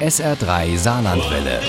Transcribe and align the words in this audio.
SR3 0.00 0.76
Saarlandwelle. 0.76 1.60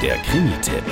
Der 0.00 0.16
Krimi-Tipp. 0.18 0.84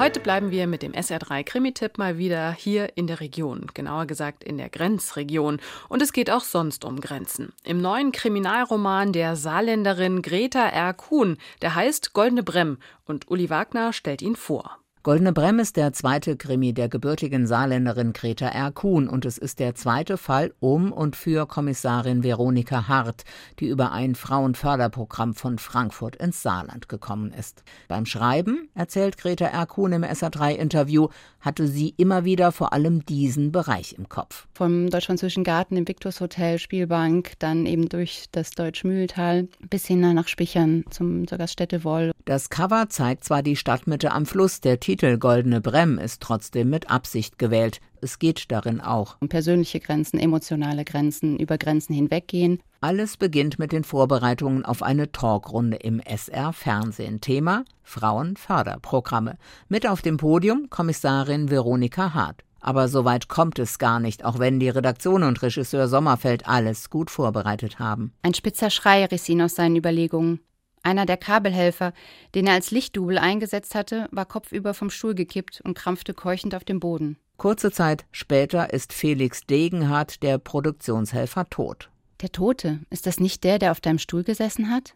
Heute 0.00 0.18
bleiben 0.18 0.50
wir 0.50 0.66
mit 0.66 0.82
dem 0.82 0.92
SR3 0.92 1.44
Krimi-Tipp 1.44 1.96
mal 1.96 2.18
wieder 2.18 2.50
hier 2.50 2.96
in 2.96 3.06
der 3.06 3.20
Region, 3.20 3.68
genauer 3.72 4.06
gesagt 4.06 4.42
in 4.42 4.58
der 4.58 4.68
Grenzregion. 4.68 5.60
Und 5.88 6.02
es 6.02 6.12
geht 6.12 6.28
auch 6.28 6.42
sonst 6.42 6.84
um 6.84 7.00
Grenzen. 7.00 7.52
Im 7.62 7.80
neuen 7.80 8.10
Kriminalroman 8.10 9.12
der 9.12 9.36
Saarländerin 9.36 10.22
Greta 10.22 10.66
R. 10.66 10.92
Kuhn, 10.92 11.38
der 11.62 11.76
heißt 11.76 12.14
Goldene 12.14 12.42
Bremm 12.42 12.78
und 13.06 13.30
Uli 13.30 13.48
Wagner 13.48 13.92
stellt 13.92 14.22
ihn 14.22 14.34
vor. 14.34 14.80
Goldene 15.02 15.32
Bremm 15.32 15.60
ist 15.60 15.78
der 15.78 15.94
zweite 15.94 16.36
Krimi 16.36 16.74
der 16.74 16.90
gebürtigen 16.90 17.46
Saarländerin 17.46 18.12
Greta 18.12 18.48
R. 18.48 18.70
Kuhn 18.70 19.08
und 19.08 19.24
es 19.24 19.38
ist 19.38 19.58
der 19.58 19.74
zweite 19.74 20.18
Fall 20.18 20.52
um 20.60 20.92
und 20.92 21.16
für 21.16 21.46
Kommissarin 21.46 22.22
Veronika 22.22 22.86
Hart, 22.86 23.24
die 23.60 23.68
über 23.68 23.92
ein 23.92 24.14
Frauenförderprogramm 24.14 25.32
von 25.32 25.56
Frankfurt 25.56 26.16
ins 26.16 26.42
Saarland 26.42 26.90
gekommen 26.90 27.32
ist. 27.32 27.62
Beim 27.88 28.04
Schreiben, 28.04 28.68
erzählt 28.74 29.16
Greta 29.16 29.46
R. 29.46 29.64
Kuhn 29.64 29.90
im 29.90 30.04
SA3-Interview, 30.04 31.08
hatte 31.40 31.66
sie 31.66 31.94
immer 31.96 32.26
wieder 32.26 32.52
vor 32.52 32.74
allem 32.74 33.06
diesen 33.06 33.52
Bereich 33.52 33.94
im 33.96 34.10
Kopf. 34.10 34.48
Vom 34.52 34.90
Deutsch-Französischen 34.90 35.44
Garten 35.44 35.78
im 35.78 35.88
Victus-Hotel, 35.88 36.58
Spielbank, 36.58 37.32
dann 37.38 37.64
eben 37.64 37.88
durch 37.88 38.26
das 38.32 38.50
Deutsch-Mühltal 38.50 39.48
bis 39.70 39.86
hin 39.86 40.00
nach 40.00 40.28
Spichern 40.28 40.84
zum, 40.90 41.26
zur 41.26 41.38
Gaststätte 41.38 41.84
Woll. 41.84 42.12
Das 42.26 42.50
Cover 42.50 42.90
zeigt 42.90 43.24
zwar 43.24 43.42
die 43.42 43.56
Stadtmitte 43.56 44.12
am 44.12 44.26
Fluss, 44.26 44.60
der 44.60 44.78
Titel 44.90 45.18
Goldene 45.18 45.60
Bremm 45.60 45.98
ist 45.98 46.20
trotzdem 46.20 46.68
mit 46.68 46.90
Absicht 46.90 47.38
gewählt. 47.38 47.80
Es 48.00 48.18
geht 48.18 48.50
darin 48.50 48.80
auch 48.80 49.18
um 49.20 49.28
persönliche 49.28 49.78
Grenzen, 49.78 50.18
emotionale 50.18 50.84
Grenzen, 50.84 51.38
über 51.38 51.58
Grenzen 51.58 51.94
hinweggehen. 51.94 52.60
Alles 52.80 53.16
beginnt 53.16 53.60
mit 53.60 53.70
den 53.70 53.84
Vorbereitungen 53.84 54.64
auf 54.64 54.82
eine 54.82 55.12
Talkrunde 55.12 55.76
im 55.76 56.00
SR 56.00 56.52
Fernsehen. 56.52 57.20
Thema 57.20 57.64
Frauenförderprogramme. 57.84 59.36
Mit 59.68 59.86
auf 59.86 60.02
dem 60.02 60.16
Podium 60.16 60.68
Kommissarin 60.70 61.50
Veronika 61.50 62.12
Hart. 62.12 62.42
Aber 62.60 62.88
so 62.88 63.04
weit 63.04 63.28
kommt 63.28 63.60
es 63.60 63.78
gar 63.78 64.00
nicht, 64.00 64.24
auch 64.24 64.40
wenn 64.40 64.58
die 64.58 64.70
Redaktion 64.70 65.22
und 65.22 65.40
Regisseur 65.40 65.86
Sommerfeld 65.86 66.48
alles 66.48 66.90
gut 66.90 67.12
vorbereitet 67.12 67.78
haben. 67.78 68.12
Ein 68.22 68.34
spitzer 68.34 68.70
Schrei 68.70 69.04
riss 69.04 69.28
ihn 69.28 69.40
aus 69.40 69.54
seinen 69.54 69.76
Überlegungen. 69.76 70.40
Einer 70.82 71.06
der 71.06 71.16
Kabelhelfer, 71.16 71.92
den 72.34 72.46
er 72.46 72.54
als 72.54 72.70
Lichtdubel 72.70 73.18
eingesetzt 73.18 73.74
hatte, 73.74 74.08
war 74.12 74.24
kopfüber 74.24 74.74
vom 74.74 74.90
Stuhl 74.90 75.14
gekippt 75.14 75.60
und 75.62 75.74
krampfte 75.74 76.14
keuchend 76.14 76.54
auf 76.54 76.64
dem 76.64 76.80
Boden. 76.80 77.18
Kurze 77.36 77.70
Zeit 77.70 78.04
später 78.12 78.72
ist 78.72 78.92
Felix 78.92 79.46
Degenhardt, 79.46 80.22
der 80.22 80.38
Produktionshelfer, 80.38 81.48
tot. 81.48 81.90
Der 82.20 82.32
Tote, 82.32 82.80
ist 82.90 83.06
das 83.06 83.18
nicht 83.18 83.44
der, 83.44 83.58
der 83.58 83.72
auf 83.72 83.80
deinem 83.80 83.98
Stuhl 83.98 84.24
gesessen 84.24 84.70
hat? 84.70 84.94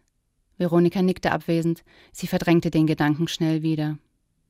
Veronika 0.57 1.01
nickte 1.01 1.31
abwesend. 1.31 1.83
Sie 2.11 2.27
verdrängte 2.27 2.71
den 2.71 2.87
Gedanken 2.87 3.27
schnell 3.27 3.61
wieder. 3.61 3.97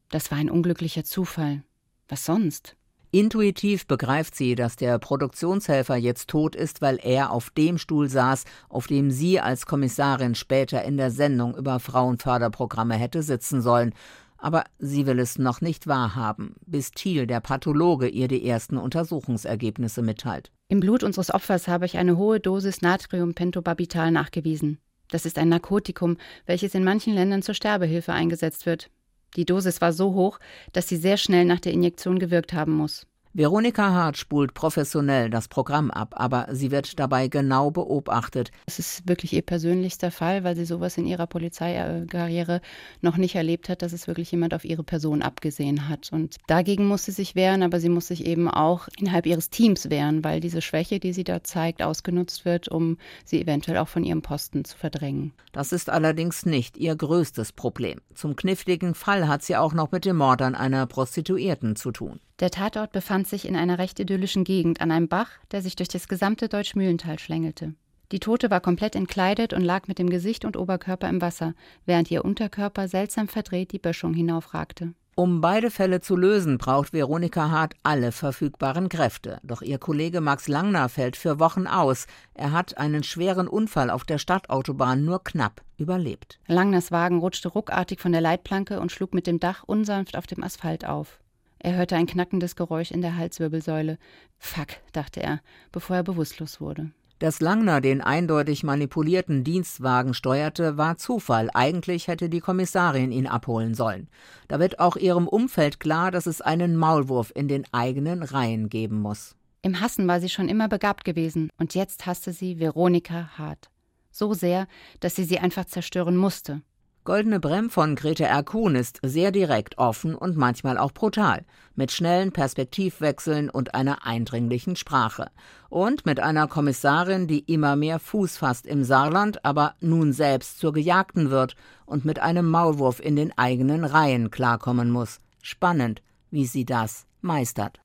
Das 0.10 0.30
war 0.30 0.38
ein 0.38 0.52
unglücklicher 0.52 1.04
Zufall. 1.04 1.64
Was 2.08 2.26
sonst? 2.26 2.76
Intuitiv 3.16 3.88
begreift 3.88 4.36
sie, 4.36 4.56
dass 4.56 4.76
der 4.76 5.00
Produktionshelfer 5.00 5.96
jetzt 5.96 6.30
tot 6.30 6.54
ist, 6.54 6.82
weil 6.82 7.00
er 7.02 7.32
auf 7.32 7.50
dem 7.50 7.78
Stuhl 7.78 8.10
saß, 8.10 8.44
auf 8.68 8.88
dem 8.88 9.10
sie 9.10 9.40
als 9.40 9.66
Kommissarin 9.66 10.36
später 10.36 10.84
in 10.84 10.98
der 10.98 11.12
Sendung 11.12 11.56
über 11.56 11.80
Frauenförderprogramme 11.80 12.96
hätte 12.96 13.24
sitzen 13.24 13.62
sollen. 13.62 13.94
Aber 14.38 14.66
sie 14.80 15.06
will 15.06 15.20
es 15.20 15.40
noch 15.40 15.62
nicht 15.62 15.88
wahrhaben, 15.88 16.56
bis 16.66 16.92
Thiel, 16.92 17.26
der 17.26 17.40
Pathologe, 17.40 18.10
ihr 18.10 18.28
die 18.28 18.46
ersten 18.46 18.76
Untersuchungsergebnisse 18.76 20.02
mitteilt. 20.02 20.52
Im 20.68 20.82
Blut 20.82 21.02
unseres 21.02 21.34
Opfers 21.34 21.70
habe 21.70 21.86
ich 21.86 21.98
eine 21.98 22.18
hohe 22.18 22.42
Dosis 22.42 22.82
Natriumpentobarbital 22.82 24.12
nachgewiesen. 24.12 24.80
Das 25.10 25.26
ist 25.26 25.38
ein 25.38 25.48
Narkotikum, 25.48 26.18
welches 26.48 26.76
in 26.76 26.84
manchen 26.84 27.14
Ländern 27.14 27.44
zur 27.44 27.56
Sterbehilfe 27.56 28.12
eingesetzt 28.12 28.66
wird. 28.66 28.90
Die 29.36 29.46
Dosis 29.46 29.82
war 29.82 29.94
so 29.94 30.14
hoch, 30.14 30.40
dass 30.74 30.88
sie 30.88 30.98
sehr 30.98 31.18
schnell 31.18 31.46
nach 31.46 31.60
der 31.60 31.74
Injektion 31.74 32.20
gewirkt 32.20 32.54
haben 32.54 32.74
muss. 32.74 33.06
Veronika 33.38 33.92
Hart 33.92 34.16
spult 34.16 34.54
professionell 34.54 35.30
das 35.30 35.50
Programm 35.50 35.92
ab, 35.92 36.14
aber 36.16 36.48
sie 36.52 36.72
wird 36.72 36.98
dabei 37.02 37.28
genau 37.28 37.70
beobachtet. 37.70 38.50
Es 38.66 38.80
ist 38.80 39.10
wirklich 39.10 39.34
ihr 39.34 39.42
persönlichster 39.42 40.10
Fall, 40.10 40.46
weil 40.46 40.56
sie 40.56 40.64
sowas 40.64 40.98
in 40.98 41.06
ihrer 41.06 41.28
Polizeikarriere 41.28 42.62
noch 43.02 43.18
nicht 43.18 43.36
erlebt 43.36 43.68
hat, 43.68 43.82
dass 43.82 43.92
es 43.92 44.08
wirklich 44.08 44.32
jemand 44.32 44.54
auf 44.54 44.64
ihre 44.64 44.86
Person 44.86 45.22
abgesehen 45.22 45.90
hat. 45.90 46.14
Und 46.14 46.38
dagegen 46.48 46.88
muss 46.88 47.04
sie 47.04 47.12
sich 47.12 47.36
wehren, 47.36 47.62
aber 47.62 47.82
sie 47.82 47.90
muss 47.90 48.08
sich 48.08 48.26
eben 48.26 48.50
auch 48.50 48.88
innerhalb 48.98 49.26
ihres 49.26 49.50
Teams 49.50 49.90
wehren, 49.90 50.24
weil 50.24 50.40
diese 50.40 50.62
Schwäche, 50.62 51.02
die 51.02 51.12
sie 51.12 51.26
da 51.26 51.44
zeigt, 51.44 51.84
ausgenutzt 51.84 52.46
wird, 52.46 52.70
um 52.70 52.98
sie 53.26 53.42
eventuell 53.42 53.80
auch 53.80 53.90
von 53.90 54.06
ihrem 54.06 54.22
Posten 54.22 54.64
zu 54.64 54.78
verdrängen. 54.78 55.34
Das 55.52 55.74
ist 55.74 55.90
allerdings 55.90 56.46
nicht 56.46 56.78
ihr 56.78 56.96
größtes 56.96 57.52
Problem. 57.52 58.00
Zum 58.14 58.38
kniffligen 58.38 58.96
Fall 58.96 59.28
hat 59.28 59.44
sie 59.44 59.58
auch 59.58 59.74
noch 59.74 59.92
mit 59.92 60.06
dem 60.06 60.16
Mord 60.16 60.42
an 60.42 60.56
einer 60.56 60.86
Prostituierten 60.86 61.76
zu 61.76 61.92
tun. 61.92 62.22
Der 62.42 62.52
Tatort 62.52 62.92
befand 62.92 63.28
sich 63.28 63.48
in 63.48 63.56
einer 63.56 63.80
recht 63.80 63.98
idyllischen 63.98 64.44
Gegend 64.44 64.82
an 64.82 64.92
einem 64.92 65.08
Bach, 65.08 65.30
der 65.52 65.62
sich 65.62 65.78
durch 65.78 65.88
das 65.88 66.10
gesamte 66.10 66.50
Deutschmühlental 66.50 67.18
schlängelte. 67.18 67.76
Die 68.12 68.20
Tote 68.20 68.52
war 68.52 68.60
komplett 68.60 68.96
entkleidet 68.96 69.54
und 69.54 69.62
lag 69.62 69.88
mit 69.88 70.00
dem 70.00 70.10
Gesicht 70.10 70.44
und 70.44 70.58
Oberkörper 70.58 71.08
im 71.10 71.22
Wasser, 71.22 71.54
während 71.86 72.12
ihr 72.12 72.26
Unterkörper 72.26 72.88
seltsam 72.88 73.30
verdreht 73.30 73.72
die 73.72 73.80
Böschung 73.80 74.14
hinaufragte. 74.14 74.94
Um 75.18 75.40
beide 75.40 75.72
Fälle 75.72 76.02
zu 76.02 76.18
lösen, 76.18 76.58
braucht 76.58 76.92
Veronika 76.92 77.50
Hart 77.50 77.74
alle 77.84 78.12
verfügbaren 78.12 78.90
Kräfte. 78.90 79.40
Doch 79.44 79.62
ihr 79.62 79.78
Kollege 79.78 80.20
Max 80.20 80.50
Langner 80.50 80.90
fällt 80.90 81.16
für 81.16 81.40
Wochen 81.40 81.68
aus. 81.68 82.06
Er 82.34 82.52
hat 82.52 82.78
einen 82.78 83.02
schweren 83.02 83.48
Unfall 83.48 83.90
auf 83.90 84.04
der 84.04 84.18
Stadtautobahn 84.18 85.06
nur 85.06 85.24
knapp 85.24 85.62
überlebt. 85.78 86.40
Langners 86.48 86.92
Wagen 86.92 87.20
rutschte 87.20 87.48
ruckartig 87.48 88.02
von 88.02 88.12
der 88.12 88.20
Leitplanke 88.20 88.82
und 88.82 88.92
schlug 88.92 89.14
mit 89.14 89.26
dem 89.26 89.40
Dach 89.40 89.64
unsanft 89.66 90.18
auf 90.18 90.28
dem 90.28 90.44
Asphalt 90.44 90.86
auf. 90.86 91.22
Er 91.60 91.76
hörte 91.76 91.96
ein 91.96 92.06
knackendes 92.06 92.56
Geräusch 92.56 92.92
in 92.92 93.02
der 93.02 93.18
Halswirbelsäule. 93.18 93.98
Fuck, 94.38 94.68
dachte 94.92 95.22
er, 95.22 95.42
bevor 95.72 95.96
er 95.96 96.04
bewusstlos 96.04 96.62
wurde. 96.62 96.92
Dass 97.20 97.40
Langner 97.40 97.80
den 97.80 98.02
eindeutig 98.02 98.64
manipulierten 98.64 99.46
Dienstwagen 99.46 100.14
steuerte, 100.14 100.78
war 100.78 100.98
Zufall. 100.98 101.50
Eigentlich 101.54 102.10
hätte 102.10 102.28
die 102.28 102.42
Kommissarin 102.42 103.14
ihn 103.14 103.26
abholen 103.26 103.74
sollen. 103.74 104.10
Da 104.50 104.60
wird 104.60 104.80
auch 104.80 104.98
ihrem 104.98 105.28
Umfeld 105.28 105.80
klar, 105.80 106.12
dass 106.12 106.26
es 106.26 106.42
einen 106.42 106.76
Maulwurf 106.76 107.32
in 107.34 107.48
den 107.48 107.64
eigenen 107.72 108.22
Reihen 108.22 108.68
geben 108.68 109.00
muss. 109.00 109.36
Im 109.62 109.80
Hassen 109.80 110.08
war 110.08 110.20
sie 110.20 110.30
schon 110.30 110.50
immer 110.50 110.68
begabt 110.68 111.06
gewesen, 111.06 111.50
und 111.58 111.74
jetzt 111.74 112.06
hasste 112.06 112.34
sie 112.34 112.60
Veronika 112.60 113.30
hart. 113.38 113.70
So 114.12 114.34
sehr, 114.34 114.68
dass 115.00 115.16
sie 115.16 115.24
sie 115.24 115.40
einfach 115.40 115.66
zerstören 115.66 116.18
musste. 116.18 116.62
Goldene 117.06 117.40
Brem 117.40 117.70
von 117.70 117.96
Grete 117.96 118.24
R. 118.26 118.42
Kuhn 118.42 118.74
ist 118.74 119.00
sehr 119.04 119.32
direkt, 119.32 119.78
offen 119.78 120.16
und 120.16 120.38
manchmal 120.38 120.80
auch 120.80 120.92
brutal, 120.92 121.46
mit 121.76 121.92
schnellen 121.92 122.32
Perspektivwechseln 122.32 123.52
und 123.52 123.76
einer 123.76 124.08
eindringlichen 124.08 124.76
Sprache. 124.76 125.30
Und 125.70 126.08
mit 126.08 126.20
einer 126.20 126.48
Kommissarin, 126.48 127.28
die 127.28 127.42
immer 127.42 127.76
mehr 127.76 128.00
Fuß 128.00 128.38
fasst 128.38 128.66
im 128.66 128.84
Saarland, 128.84 129.46
aber 129.46 129.76
nun 129.82 130.14
selbst 130.14 130.58
zur 130.58 130.74
Gejagten 130.74 131.30
wird 131.30 131.56
und 131.86 132.06
mit 132.06 132.18
einem 132.18 132.50
Maulwurf 132.50 133.00
in 133.00 133.16
den 133.16 133.38
eigenen 133.38 133.86
Reihen 133.86 134.32
klarkommen 134.32 134.90
muss. 134.90 135.20
Spannend, 135.44 136.02
wie 136.36 136.46
sie 136.46 136.66
das 136.66 137.08
meistert. 137.22 137.80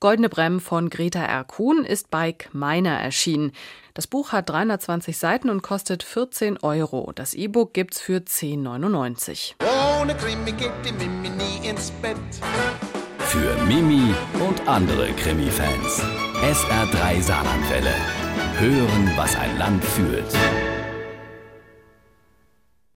Goldene 0.00 0.28
Brem 0.28 0.60
von 0.60 0.88
Greta 0.88 1.22
R. 1.22 1.44
Kuhn 1.44 1.84
ist 1.84 2.10
bei 2.10 2.34
Meiner 2.52 2.98
erschienen. 2.98 3.52
Das 3.94 4.06
Buch 4.06 4.32
hat 4.32 4.48
320 4.48 5.18
Seiten 5.18 5.50
und 5.50 5.62
kostet 5.62 6.02
14 6.02 6.58
Euro. 6.58 7.12
Das 7.14 7.34
E-Book 7.34 7.74
gibt's 7.74 8.00
für 8.00 8.18
10,99. 8.18 9.54
Ohne 10.00 10.14
Krimi 10.14 10.52
geht 10.52 10.72
die 10.84 10.92
Mimi 10.92 11.30
nie 11.30 11.68
ins 11.68 11.90
Bett. 11.90 12.16
Für 13.18 13.56
Mimi 13.64 14.14
und 14.48 14.68
andere 14.68 15.12
Krimi-Fans. 15.12 16.02
SR3 16.42 17.22
Saarlandwelle. 17.22 17.94
Hören, 18.58 19.12
was 19.16 19.34
ein 19.36 19.58
Land 19.58 19.84
fühlt. 19.84 20.32